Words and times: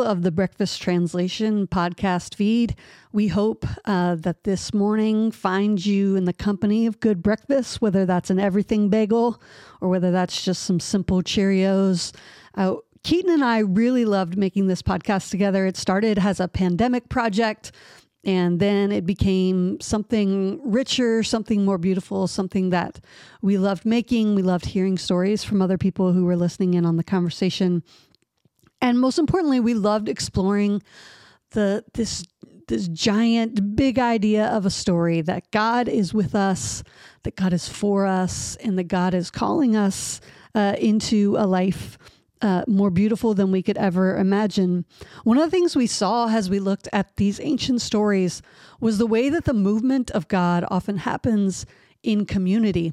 of 0.00 0.22
the 0.22 0.30
Breakfast 0.30 0.80
Translation 0.80 1.66
podcast 1.66 2.36
feed. 2.36 2.76
We 3.12 3.28
hope 3.28 3.66
uh, 3.84 4.14
that 4.14 4.44
this 4.44 4.72
morning 4.72 5.30
finds 5.30 5.86
you 5.86 6.16
in 6.16 6.24
the 6.24 6.32
company 6.32 6.86
of 6.86 7.00
good 7.00 7.22
breakfast, 7.22 7.82
whether 7.82 8.06
that's 8.06 8.30
an 8.30 8.38
everything 8.38 8.88
bagel 8.88 9.42
or 9.80 9.88
whether 9.88 10.10
that's 10.10 10.42
just 10.42 10.62
some 10.62 10.80
simple 10.80 11.20
Cheerios. 11.20 12.14
Uh, 12.54 12.76
Keaton 13.02 13.30
and 13.30 13.44
I 13.44 13.58
really 13.58 14.04
loved 14.04 14.38
making 14.38 14.68
this 14.68 14.80
podcast 14.80 15.30
together. 15.30 15.66
It 15.66 15.76
started 15.76 16.18
as 16.18 16.40
a 16.40 16.48
pandemic 16.48 17.08
project. 17.08 17.72
And 18.24 18.60
then 18.60 18.92
it 18.92 19.04
became 19.04 19.80
something 19.80 20.60
richer, 20.62 21.24
something 21.24 21.64
more 21.64 21.78
beautiful, 21.78 22.28
something 22.28 22.70
that 22.70 23.00
we 23.40 23.58
loved 23.58 23.84
making. 23.84 24.36
We 24.36 24.42
loved 24.42 24.66
hearing 24.66 24.96
stories 24.96 25.42
from 25.42 25.60
other 25.60 25.76
people 25.76 26.12
who 26.12 26.24
were 26.24 26.36
listening 26.36 26.74
in 26.74 26.86
on 26.86 26.96
the 26.96 27.02
conversation. 27.02 27.82
And 28.82 29.00
most 29.00 29.18
importantly, 29.18 29.60
we 29.60 29.74
loved 29.74 30.08
exploring 30.08 30.82
the 31.52 31.84
this 31.94 32.24
this 32.68 32.88
giant 32.88 33.76
big 33.76 33.98
idea 33.98 34.46
of 34.46 34.66
a 34.66 34.70
story 34.70 35.20
that 35.20 35.50
God 35.50 35.88
is 35.88 36.12
with 36.14 36.34
us, 36.34 36.82
that 37.22 37.36
God 37.36 37.52
is 37.52 37.68
for 37.68 38.06
us, 38.06 38.56
and 38.56 38.78
that 38.78 38.84
God 38.84 39.14
is 39.14 39.30
calling 39.30 39.76
us 39.76 40.20
uh, 40.54 40.74
into 40.78 41.36
a 41.38 41.46
life 41.46 41.98
uh, 42.40 42.64
more 42.66 42.90
beautiful 42.90 43.34
than 43.34 43.52
we 43.52 43.62
could 43.62 43.76
ever 43.76 44.16
imagine. 44.16 44.84
One 45.22 45.38
of 45.38 45.44
the 45.44 45.50
things 45.50 45.76
we 45.76 45.86
saw 45.86 46.28
as 46.28 46.50
we 46.50 46.58
looked 46.58 46.88
at 46.92 47.16
these 47.16 47.40
ancient 47.40 47.80
stories 47.80 48.42
was 48.80 48.98
the 48.98 49.06
way 49.06 49.28
that 49.28 49.44
the 49.44 49.54
movement 49.54 50.10
of 50.10 50.28
God 50.28 50.64
often 50.68 50.98
happens 50.98 51.66
in 52.02 52.26
community 52.26 52.92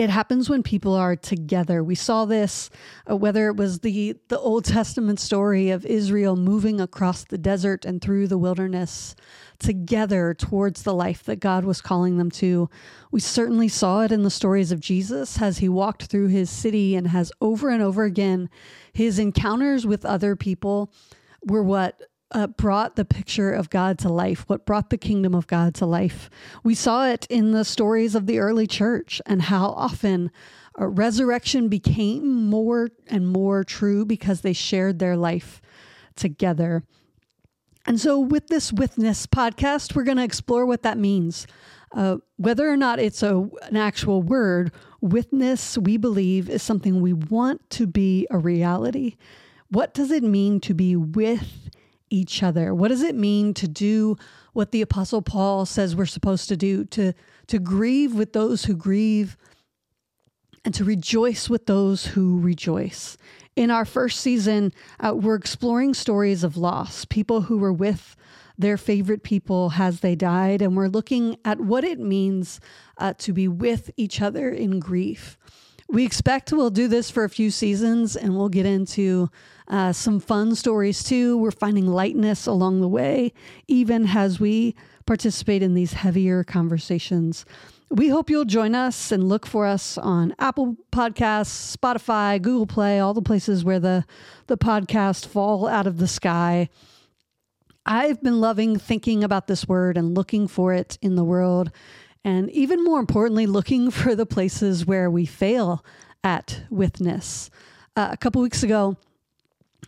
it 0.00 0.08
happens 0.08 0.48
when 0.48 0.62
people 0.62 0.94
are 0.94 1.14
together. 1.14 1.84
We 1.84 1.94
saw 1.94 2.24
this 2.24 2.70
uh, 3.08 3.16
whether 3.16 3.48
it 3.48 3.56
was 3.56 3.80
the 3.80 4.16
the 4.28 4.38
Old 4.38 4.64
Testament 4.64 5.20
story 5.20 5.68
of 5.68 5.84
Israel 5.84 6.36
moving 6.36 6.80
across 6.80 7.24
the 7.24 7.36
desert 7.36 7.84
and 7.84 8.00
through 8.00 8.26
the 8.28 8.38
wilderness 8.38 9.14
together 9.58 10.32
towards 10.32 10.84
the 10.84 10.94
life 10.94 11.24
that 11.24 11.40
God 11.40 11.66
was 11.66 11.82
calling 11.82 12.16
them 12.16 12.30
to. 12.30 12.70
We 13.10 13.20
certainly 13.20 13.68
saw 13.68 14.00
it 14.00 14.10
in 14.10 14.22
the 14.22 14.30
stories 14.30 14.72
of 14.72 14.80
Jesus 14.80 15.42
as 15.42 15.58
he 15.58 15.68
walked 15.68 16.04
through 16.04 16.28
his 16.28 16.48
city 16.48 16.96
and 16.96 17.08
has 17.08 17.30
over 17.42 17.68
and 17.68 17.82
over 17.82 18.04
again 18.04 18.48
his 18.94 19.18
encounters 19.18 19.86
with 19.86 20.06
other 20.06 20.34
people 20.34 20.90
were 21.44 21.62
what 21.62 22.00
uh, 22.32 22.46
brought 22.46 22.96
the 22.96 23.04
picture 23.04 23.52
of 23.52 23.70
God 23.70 23.98
to 24.00 24.08
life, 24.08 24.44
what 24.48 24.64
brought 24.64 24.90
the 24.90 24.98
kingdom 24.98 25.34
of 25.34 25.46
God 25.46 25.74
to 25.76 25.86
life. 25.86 26.30
We 26.62 26.74
saw 26.74 27.06
it 27.06 27.26
in 27.28 27.52
the 27.52 27.64
stories 27.64 28.14
of 28.14 28.26
the 28.26 28.38
early 28.38 28.66
church 28.66 29.20
and 29.26 29.42
how 29.42 29.70
often 29.70 30.30
uh, 30.80 30.86
resurrection 30.86 31.68
became 31.68 32.46
more 32.46 32.90
and 33.08 33.28
more 33.28 33.64
true 33.64 34.04
because 34.04 34.42
they 34.42 34.52
shared 34.52 34.98
their 34.98 35.16
life 35.16 35.60
together. 36.16 36.84
And 37.86 37.98
so, 37.98 38.20
with 38.20 38.48
this 38.48 38.72
Withness 38.72 39.26
podcast, 39.26 39.96
we're 39.96 40.04
going 40.04 40.18
to 40.18 40.24
explore 40.24 40.66
what 40.66 40.82
that 40.82 40.98
means. 40.98 41.46
Uh, 41.92 42.18
whether 42.36 42.70
or 42.70 42.76
not 42.76 43.00
it's 43.00 43.22
a, 43.22 43.48
an 43.62 43.76
actual 43.76 44.22
word, 44.22 44.70
withness, 45.00 45.76
we 45.76 45.96
believe, 45.96 46.48
is 46.48 46.62
something 46.62 47.00
we 47.00 47.12
want 47.12 47.68
to 47.70 47.86
be 47.86 48.28
a 48.30 48.38
reality. 48.38 49.16
What 49.70 49.94
does 49.94 50.10
it 50.10 50.22
mean 50.22 50.60
to 50.60 50.74
be 50.74 50.94
with 50.94 51.70
each 52.10 52.42
other? 52.42 52.74
What 52.74 52.88
does 52.88 53.02
it 53.02 53.14
mean 53.14 53.54
to 53.54 53.68
do 53.68 54.16
what 54.52 54.72
the 54.72 54.82
apostle 54.82 55.22
Paul 55.22 55.64
says 55.64 55.96
we're 55.96 56.06
supposed 56.06 56.48
to 56.48 56.56
do 56.56 56.84
to 56.86 57.12
to 57.46 57.58
grieve 57.58 58.14
with 58.14 58.32
those 58.32 58.64
who 58.64 58.74
grieve 58.74 59.36
and 60.64 60.74
to 60.74 60.84
rejoice 60.84 61.48
with 61.48 61.66
those 61.66 62.06
who 62.06 62.40
rejoice. 62.40 63.16
In 63.56 63.70
our 63.70 63.84
first 63.84 64.20
season, 64.20 64.72
uh, 65.00 65.14
we're 65.14 65.34
exploring 65.34 65.94
stories 65.94 66.44
of 66.44 66.56
loss, 66.56 67.04
people 67.04 67.42
who 67.42 67.58
were 67.58 67.72
with 67.72 68.16
their 68.58 68.76
favorite 68.76 69.22
people 69.22 69.72
as 69.78 70.00
they 70.00 70.14
died, 70.14 70.60
and 70.60 70.76
we're 70.76 70.88
looking 70.88 71.36
at 71.44 71.60
what 71.60 71.82
it 71.82 71.98
means 71.98 72.60
uh, 72.98 73.14
to 73.18 73.32
be 73.32 73.48
with 73.48 73.90
each 73.96 74.20
other 74.20 74.50
in 74.50 74.78
grief. 74.78 75.38
We 75.90 76.04
expect 76.04 76.52
we'll 76.52 76.70
do 76.70 76.86
this 76.86 77.10
for 77.10 77.24
a 77.24 77.28
few 77.28 77.50
seasons 77.50 78.14
and 78.14 78.36
we'll 78.36 78.48
get 78.48 78.64
into 78.64 79.28
uh, 79.66 79.92
some 79.92 80.20
fun 80.20 80.54
stories 80.54 81.02
too. 81.02 81.36
We're 81.36 81.50
finding 81.50 81.88
lightness 81.88 82.46
along 82.46 82.80
the 82.80 82.88
way, 82.88 83.32
even 83.66 84.06
as 84.06 84.38
we 84.38 84.76
participate 85.04 85.64
in 85.64 85.74
these 85.74 85.94
heavier 85.94 86.44
conversations. 86.44 87.44
We 87.90 88.08
hope 88.08 88.30
you'll 88.30 88.44
join 88.44 88.76
us 88.76 89.10
and 89.10 89.28
look 89.28 89.46
for 89.46 89.66
us 89.66 89.98
on 89.98 90.32
Apple 90.38 90.76
Podcasts, 90.92 91.76
Spotify, 91.76 92.40
Google 92.40 92.68
Play, 92.68 93.00
all 93.00 93.12
the 93.12 93.20
places 93.20 93.64
where 93.64 93.80
the, 93.80 94.04
the 94.46 94.56
podcast 94.56 95.26
fall 95.26 95.66
out 95.66 95.88
of 95.88 95.98
the 95.98 96.06
sky. 96.06 96.68
I've 97.84 98.22
been 98.22 98.40
loving 98.40 98.78
thinking 98.78 99.24
about 99.24 99.48
this 99.48 99.66
word 99.66 99.96
and 99.96 100.16
looking 100.16 100.46
for 100.46 100.72
it 100.72 100.98
in 101.02 101.16
the 101.16 101.24
world 101.24 101.72
and 102.24 102.50
even 102.50 102.84
more 102.84 103.00
importantly, 103.00 103.46
looking 103.46 103.90
for 103.90 104.14
the 104.14 104.26
places 104.26 104.86
where 104.86 105.10
we 105.10 105.26
fail 105.26 105.84
at 106.22 106.62
withness. 106.70 107.50
Uh, 107.96 108.08
a 108.12 108.16
couple 108.16 108.42
weeks 108.42 108.62
ago, 108.62 108.96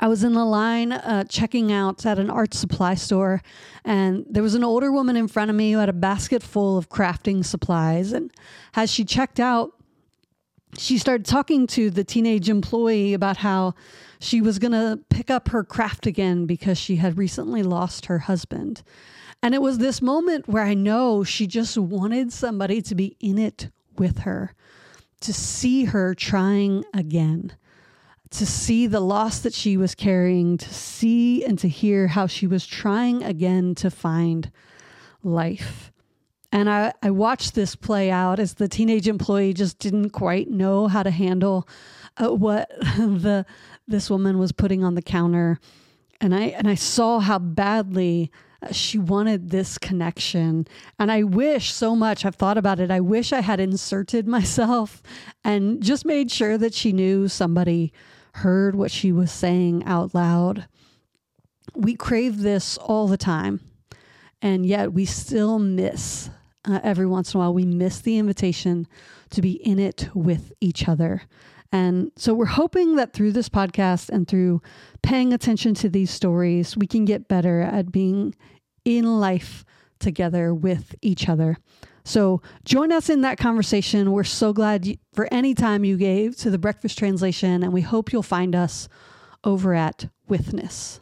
I 0.00 0.08
was 0.08 0.24
in 0.24 0.32
the 0.32 0.44
line 0.44 0.92
uh, 0.92 1.24
checking 1.24 1.70
out 1.70 2.04
at 2.04 2.18
an 2.18 2.30
art 2.30 2.54
supply 2.54 2.94
store, 2.94 3.42
and 3.84 4.24
there 4.28 4.42
was 4.42 4.54
an 4.54 4.64
older 4.64 4.90
woman 4.90 5.16
in 5.16 5.28
front 5.28 5.50
of 5.50 5.56
me 5.56 5.72
who 5.72 5.78
had 5.78 5.88
a 5.88 5.94
basket 5.94 6.42
full 6.42 6.76
of 6.76 6.88
crafting 6.88 7.44
supplies. 7.44 8.12
And 8.12 8.32
as 8.74 8.90
she 8.90 9.04
checked 9.04 9.38
out, 9.38 9.72
she 10.76 10.98
started 10.98 11.24
talking 11.24 11.66
to 11.68 11.90
the 11.90 12.02
teenage 12.02 12.48
employee 12.48 13.14
about 13.14 13.38
how 13.38 13.74
she 14.18 14.40
was 14.40 14.58
going 14.58 14.72
to 14.72 14.98
pick 15.10 15.30
up 15.30 15.48
her 15.48 15.62
craft 15.62 16.06
again 16.06 16.46
because 16.46 16.78
she 16.78 16.96
had 16.96 17.18
recently 17.18 17.62
lost 17.62 18.06
her 18.06 18.20
husband. 18.20 18.82
And 19.44 19.54
it 19.54 19.60
was 19.60 19.76
this 19.76 20.00
moment 20.00 20.48
where 20.48 20.62
I 20.62 20.72
know 20.72 21.22
she 21.22 21.46
just 21.46 21.76
wanted 21.76 22.32
somebody 22.32 22.80
to 22.80 22.94
be 22.94 23.14
in 23.20 23.36
it 23.36 23.68
with 23.98 24.20
her, 24.20 24.54
to 25.20 25.34
see 25.34 25.84
her 25.84 26.14
trying 26.14 26.82
again, 26.94 27.54
to 28.30 28.46
see 28.46 28.86
the 28.86 29.00
loss 29.00 29.40
that 29.40 29.52
she 29.52 29.76
was 29.76 29.94
carrying, 29.94 30.56
to 30.56 30.72
see 30.72 31.44
and 31.44 31.58
to 31.58 31.68
hear 31.68 32.06
how 32.06 32.26
she 32.26 32.46
was 32.46 32.66
trying 32.66 33.22
again 33.22 33.74
to 33.74 33.90
find 33.90 34.50
life. 35.22 35.92
And 36.50 36.70
I, 36.70 36.94
I 37.02 37.10
watched 37.10 37.54
this 37.54 37.76
play 37.76 38.10
out 38.10 38.38
as 38.38 38.54
the 38.54 38.66
teenage 38.66 39.08
employee 39.08 39.52
just 39.52 39.78
didn't 39.78 40.10
quite 40.10 40.48
know 40.48 40.88
how 40.88 41.02
to 41.02 41.10
handle 41.10 41.68
uh, 42.16 42.34
what 42.34 42.70
the 42.96 43.44
this 43.86 44.08
woman 44.08 44.38
was 44.38 44.52
putting 44.52 44.82
on 44.82 44.94
the 44.94 45.02
counter. 45.02 45.60
And 46.18 46.34
I 46.34 46.44
and 46.44 46.66
I 46.66 46.76
saw 46.76 47.20
how 47.20 47.38
badly 47.38 48.32
she 48.72 48.98
wanted 48.98 49.50
this 49.50 49.78
connection. 49.78 50.66
And 50.98 51.10
I 51.10 51.22
wish 51.22 51.72
so 51.72 51.94
much, 51.96 52.24
I've 52.24 52.34
thought 52.34 52.58
about 52.58 52.80
it. 52.80 52.90
I 52.90 53.00
wish 53.00 53.32
I 53.32 53.40
had 53.40 53.60
inserted 53.60 54.26
myself 54.28 55.02
and 55.42 55.82
just 55.82 56.04
made 56.04 56.30
sure 56.30 56.56
that 56.58 56.74
she 56.74 56.92
knew 56.92 57.28
somebody 57.28 57.92
heard 58.34 58.74
what 58.74 58.90
she 58.90 59.12
was 59.12 59.30
saying 59.30 59.84
out 59.84 60.14
loud. 60.14 60.66
We 61.74 61.94
crave 61.94 62.40
this 62.40 62.76
all 62.78 63.06
the 63.08 63.16
time. 63.16 63.60
And 64.42 64.66
yet 64.66 64.92
we 64.92 65.06
still 65.06 65.58
miss, 65.58 66.28
uh, 66.66 66.80
every 66.82 67.06
once 67.06 67.32
in 67.32 67.38
a 67.38 67.40
while, 67.40 67.54
we 67.54 67.64
miss 67.64 68.00
the 68.00 68.18
invitation 68.18 68.86
to 69.30 69.40
be 69.40 69.52
in 69.52 69.78
it 69.78 70.10
with 70.14 70.52
each 70.60 70.86
other. 70.86 71.22
And 71.74 72.12
so 72.14 72.34
we're 72.34 72.46
hoping 72.46 72.94
that 72.94 73.12
through 73.12 73.32
this 73.32 73.48
podcast 73.48 74.08
and 74.08 74.28
through 74.28 74.62
paying 75.02 75.32
attention 75.32 75.74
to 75.74 75.88
these 75.88 76.08
stories, 76.08 76.76
we 76.76 76.86
can 76.86 77.04
get 77.04 77.26
better 77.26 77.62
at 77.62 77.90
being 77.90 78.36
in 78.84 79.18
life 79.18 79.64
together 79.98 80.54
with 80.54 80.94
each 81.02 81.28
other. 81.28 81.56
So 82.04 82.40
join 82.64 82.92
us 82.92 83.10
in 83.10 83.22
that 83.22 83.38
conversation. 83.38 84.12
We're 84.12 84.22
so 84.22 84.52
glad 84.52 84.86
you, 84.86 84.98
for 85.14 85.26
any 85.32 85.52
time 85.52 85.84
you 85.84 85.96
gave 85.96 86.36
to 86.36 86.50
the 86.50 86.58
Breakfast 86.58 86.96
Translation, 86.96 87.64
and 87.64 87.72
we 87.72 87.80
hope 87.80 88.12
you'll 88.12 88.22
find 88.22 88.54
us 88.54 88.88
over 89.42 89.74
at 89.74 90.06
Withness. 90.28 91.00